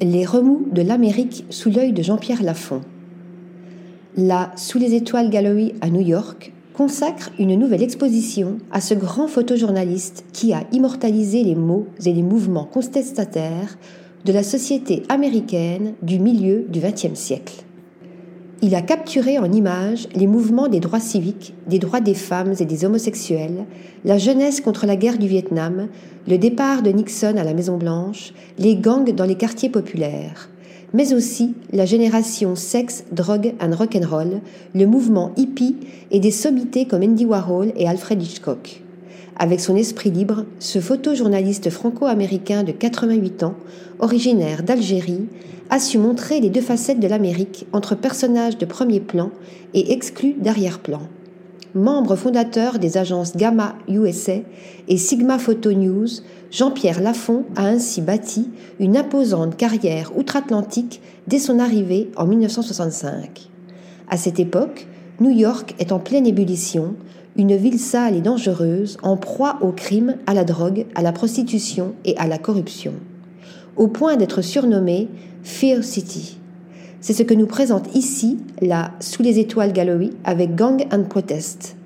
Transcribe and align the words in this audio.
Les 0.00 0.26
remous 0.26 0.66
de 0.72 0.82
l'Amérique 0.82 1.44
sous 1.50 1.70
l'œil 1.70 1.92
de 1.92 2.02
Jean-Pierre 2.02 2.42
Lafont. 2.42 2.80
La 4.16 4.50
Sous 4.56 4.78
les 4.78 4.94
étoiles 4.94 5.30
Gallery 5.30 5.74
à 5.80 5.88
New 5.88 6.00
York 6.00 6.52
consacre 6.72 7.30
une 7.38 7.54
nouvelle 7.54 7.82
exposition 7.82 8.58
à 8.72 8.80
ce 8.80 8.94
grand 8.94 9.28
photojournaliste 9.28 10.24
qui 10.32 10.52
a 10.52 10.64
immortalisé 10.72 11.44
les 11.44 11.54
mots 11.54 11.86
et 12.04 12.12
les 12.12 12.24
mouvements 12.24 12.64
contestataires 12.64 13.78
de 14.24 14.32
la 14.32 14.42
société 14.42 15.04
américaine 15.08 15.94
du 16.02 16.18
milieu 16.18 16.66
du 16.68 16.80
XXe 16.80 17.14
siècle. 17.14 17.64
Il 18.66 18.74
a 18.74 18.80
capturé 18.80 19.38
en 19.38 19.52
images 19.52 20.08
les 20.14 20.26
mouvements 20.26 20.68
des 20.68 20.80
droits 20.80 20.98
civiques, 20.98 21.52
des 21.68 21.78
droits 21.78 22.00
des 22.00 22.14
femmes 22.14 22.54
et 22.58 22.64
des 22.64 22.86
homosexuels, 22.86 23.66
la 24.06 24.16
jeunesse 24.16 24.62
contre 24.62 24.86
la 24.86 24.96
guerre 24.96 25.18
du 25.18 25.28
Vietnam, 25.28 25.88
le 26.26 26.38
départ 26.38 26.80
de 26.80 26.88
Nixon 26.88 27.36
à 27.36 27.44
la 27.44 27.52
Maison-Blanche, 27.52 28.32
les 28.58 28.76
gangs 28.76 29.14
dans 29.14 29.26
les 29.26 29.34
quartiers 29.34 29.68
populaires, 29.68 30.48
mais 30.94 31.12
aussi 31.12 31.52
la 31.74 31.84
génération 31.84 32.56
sex, 32.56 33.04
drogue 33.12 33.52
and 33.60 33.76
rock'n'roll, 33.76 34.40
le 34.74 34.86
mouvement 34.86 35.32
hippie 35.36 35.76
et 36.10 36.18
des 36.18 36.30
sommités 36.30 36.86
comme 36.86 37.02
Andy 37.02 37.26
Warhol 37.26 37.70
et 37.76 37.86
Alfred 37.86 38.22
Hitchcock. 38.22 38.80
Avec 39.36 39.60
son 39.60 39.76
esprit 39.76 40.10
libre, 40.10 40.46
ce 40.58 40.78
photojournaliste 40.78 41.68
franco-américain 41.68 42.62
de 42.62 42.72
88 42.72 43.42
ans, 43.42 43.56
originaire 43.98 44.62
d'Algérie, 44.62 45.26
a 45.70 45.78
su 45.78 45.98
montrer 45.98 46.40
les 46.40 46.50
deux 46.50 46.60
facettes 46.60 47.00
de 47.00 47.08
l'Amérique 47.08 47.66
entre 47.72 47.94
personnages 47.94 48.58
de 48.58 48.66
premier 48.66 49.00
plan 49.00 49.30
et 49.72 49.92
exclus 49.92 50.34
d'arrière-plan. 50.34 51.02
Membre 51.74 52.14
fondateur 52.14 52.78
des 52.78 52.98
agences 52.98 53.36
Gamma 53.36 53.74
USA 53.88 54.36
et 54.86 54.96
Sigma 54.96 55.38
Photo 55.38 55.72
News, 55.72 56.06
Jean-Pierre 56.52 57.00
Lafont 57.00 57.44
a 57.56 57.66
ainsi 57.66 58.00
bâti 58.00 58.48
une 58.78 58.96
imposante 58.96 59.56
carrière 59.56 60.16
outre-Atlantique 60.16 61.00
dès 61.26 61.40
son 61.40 61.58
arrivée 61.58 62.10
en 62.16 62.26
1965. 62.26 63.50
À 64.08 64.16
cette 64.16 64.38
époque, 64.38 64.86
New 65.20 65.30
York 65.30 65.74
est 65.80 65.90
en 65.90 65.98
pleine 65.98 66.26
ébullition, 66.26 66.94
une 67.36 67.56
ville 67.56 67.80
sale 67.80 68.14
et 68.14 68.20
dangereuse, 68.20 68.96
en 69.02 69.16
proie 69.16 69.58
au 69.60 69.72
crime, 69.72 70.16
à 70.26 70.34
la 70.34 70.44
drogue, 70.44 70.86
à 70.94 71.02
la 71.02 71.10
prostitution 71.10 71.94
et 72.04 72.16
à 72.18 72.28
la 72.28 72.38
corruption, 72.38 72.92
au 73.76 73.88
point 73.88 74.16
d'être 74.16 74.42
surnommée 74.42 75.08
Fear 75.42 75.82
City. 75.84 76.38
C'est 77.00 77.12
ce 77.12 77.22
que 77.22 77.34
nous 77.34 77.46
présente 77.46 77.94
ici 77.94 78.38
la 78.60 78.92
Sous 79.00 79.22
les 79.22 79.38
étoiles 79.38 79.72
Gallery 79.72 80.10
avec 80.24 80.54
Gang 80.54 80.86
and 80.92 81.04
Protest. 81.04 81.76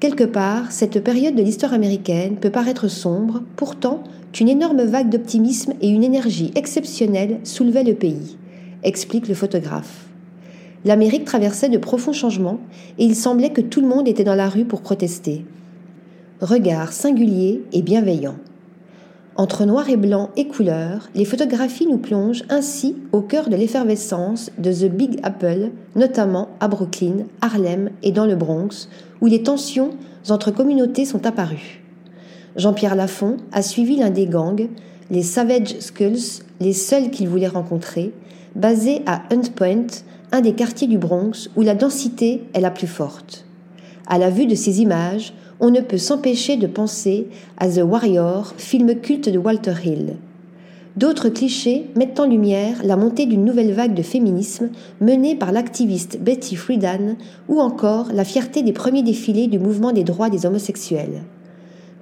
Quelque 0.00 0.24
part, 0.24 0.72
cette 0.72 1.02
période 1.02 1.34
de 1.34 1.42
l'histoire 1.42 1.72
américaine 1.72 2.36
peut 2.36 2.50
paraître 2.50 2.88
sombre, 2.88 3.42
pourtant, 3.56 4.02
une 4.40 4.48
énorme 4.48 4.82
vague 4.82 5.08
d'optimisme 5.08 5.74
et 5.80 5.88
une 5.88 6.02
énergie 6.02 6.50
exceptionnelle 6.56 7.38
soulevaient 7.44 7.84
le 7.84 7.94
pays, 7.94 8.36
explique 8.82 9.28
le 9.28 9.34
photographe. 9.34 10.06
L'Amérique 10.84 11.24
traversait 11.24 11.68
de 11.68 11.78
profonds 11.78 12.12
changements 12.12 12.58
et 12.98 13.04
il 13.04 13.14
semblait 13.14 13.52
que 13.52 13.60
tout 13.60 13.80
le 13.80 13.86
monde 13.86 14.08
était 14.08 14.24
dans 14.24 14.34
la 14.34 14.48
rue 14.48 14.64
pour 14.64 14.80
protester. 14.80 15.44
Regard 16.40 16.92
singulier 16.92 17.62
et 17.72 17.82
bienveillant. 17.82 18.34
Entre 19.36 19.64
noir 19.64 19.88
et 19.88 19.96
blanc 19.96 20.28
et 20.36 20.46
couleur, 20.46 21.08
les 21.14 21.24
photographies 21.24 21.86
nous 21.86 21.96
plongent 21.96 22.44
ainsi 22.50 22.96
au 23.12 23.22
cœur 23.22 23.48
de 23.48 23.56
l'effervescence 23.56 24.50
de 24.58 24.70
The 24.70 24.92
Big 24.92 25.20
Apple, 25.22 25.70
notamment 25.96 26.48
à 26.60 26.68
Brooklyn, 26.68 27.24
Harlem 27.40 27.90
et 28.02 28.12
dans 28.12 28.26
le 28.26 28.36
Bronx, 28.36 28.88
où 29.22 29.26
les 29.26 29.42
tensions 29.42 29.90
entre 30.28 30.50
communautés 30.50 31.06
sont 31.06 31.24
apparues. 31.24 31.82
Jean-Pierre 32.56 32.94
Lafont 32.94 33.38
a 33.52 33.62
suivi 33.62 33.96
l'un 33.96 34.10
des 34.10 34.26
gangs, 34.26 34.68
les 35.10 35.22
Savage 35.22 35.78
Skulls, 35.80 36.42
les 36.60 36.74
seuls 36.74 37.10
qu'il 37.10 37.28
voulait 37.28 37.48
rencontrer, 37.48 38.12
basés 38.54 39.00
à 39.06 39.22
Hunt 39.32 39.50
Point, 39.56 39.86
un 40.30 40.42
des 40.42 40.52
quartiers 40.52 40.88
du 40.88 40.98
Bronx 40.98 41.48
où 41.56 41.62
la 41.62 41.74
densité 41.74 42.44
est 42.52 42.60
la 42.60 42.70
plus 42.70 42.86
forte. 42.86 43.46
À 44.06 44.18
la 44.18 44.28
vue 44.28 44.46
de 44.46 44.54
ces 44.54 44.82
images, 44.82 45.32
on 45.62 45.70
ne 45.70 45.80
peut 45.80 45.96
s'empêcher 45.96 46.56
de 46.56 46.66
penser 46.66 47.28
à 47.56 47.68
The 47.68 47.82
Warrior, 47.84 48.52
film 48.56 48.96
culte 48.96 49.28
de 49.28 49.38
Walter 49.38 49.74
Hill. 49.84 50.16
D'autres 50.96 51.28
clichés 51.28 51.86
mettent 51.94 52.18
en 52.18 52.26
lumière 52.26 52.82
la 52.82 52.96
montée 52.96 53.26
d'une 53.26 53.44
nouvelle 53.44 53.72
vague 53.72 53.94
de 53.94 54.02
féminisme 54.02 54.70
menée 55.00 55.36
par 55.36 55.52
l'activiste 55.52 56.18
Betty 56.20 56.56
Friedan 56.56 57.14
ou 57.48 57.60
encore 57.60 58.08
la 58.12 58.24
fierté 58.24 58.64
des 58.64 58.72
premiers 58.72 59.04
défilés 59.04 59.46
du 59.46 59.60
mouvement 59.60 59.92
des 59.92 60.02
droits 60.02 60.30
des 60.30 60.46
homosexuels. 60.46 61.22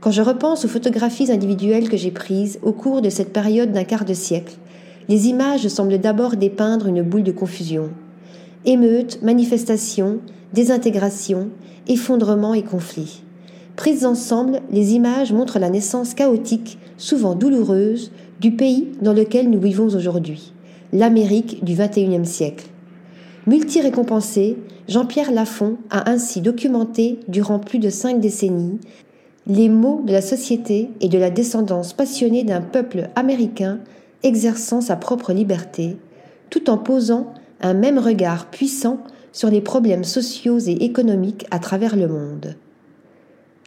Quand 0.00 0.10
je 0.10 0.22
repense 0.22 0.64
aux 0.64 0.68
photographies 0.68 1.30
individuelles 1.30 1.90
que 1.90 1.98
j'ai 1.98 2.10
prises 2.10 2.58
au 2.62 2.72
cours 2.72 3.02
de 3.02 3.10
cette 3.10 3.34
période 3.34 3.72
d'un 3.72 3.84
quart 3.84 4.06
de 4.06 4.14
siècle, 4.14 4.56
les 5.10 5.28
images 5.28 5.68
semblent 5.68 5.98
d'abord 5.98 6.36
dépeindre 6.36 6.86
une 6.86 7.02
boule 7.02 7.24
de 7.24 7.32
confusion. 7.32 7.90
Émeutes, 8.64 9.20
manifestations, 9.22 10.20
désintégration, 10.54 11.50
effondrement 11.88 12.54
et 12.54 12.62
conflits. 12.62 13.20
Prises 13.76 14.04
ensemble, 14.04 14.60
les 14.70 14.94
images 14.94 15.32
montrent 15.32 15.58
la 15.58 15.70
naissance 15.70 16.14
chaotique, 16.14 16.78
souvent 16.96 17.34
douloureuse, 17.34 18.12
du 18.40 18.52
pays 18.52 18.88
dans 19.00 19.12
lequel 19.12 19.50
nous 19.50 19.60
vivons 19.60 19.86
aujourd'hui, 19.86 20.52
l'Amérique 20.92 21.64
du 21.64 21.74
XXIe 21.74 22.24
siècle. 22.26 22.66
Multi-récompensé, 23.46 24.56
Jean-Pierre 24.88 25.32
Lafont 25.32 25.76
a 25.90 26.10
ainsi 26.10 26.40
documenté 26.40 27.20
durant 27.28 27.58
plus 27.58 27.78
de 27.78 27.90
cinq 27.90 28.20
décennies 28.20 28.80
les 29.46 29.68
maux 29.68 30.02
de 30.04 30.12
la 30.12 30.20
société 30.20 30.90
et 31.00 31.08
de 31.08 31.18
la 31.18 31.30
descendance 31.30 31.92
passionnée 31.92 32.44
d'un 32.44 32.60
peuple 32.60 33.08
américain 33.16 33.80
exerçant 34.22 34.80
sa 34.80 34.96
propre 34.96 35.32
liberté, 35.32 35.96
tout 36.50 36.68
en 36.70 36.76
posant 36.76 37.32
un 37.60 37.74
même 37.74 37.98
regard 37.98 38.46
puissant 38.46 38.98
sur 39.32 39.50
les 39.50 39.60
problèmes 39.60 40.04
sociaux 40.04 40.58
et 40.58 40.84
économiques 40.84 41.46
à 41.50 41.58
travers 41.58 41.96
le 41.96 42.08
monde. 42.08 42.56